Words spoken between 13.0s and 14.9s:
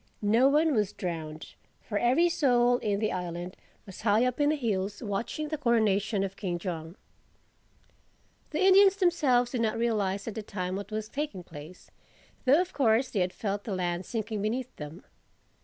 they had felt the land sinking beneath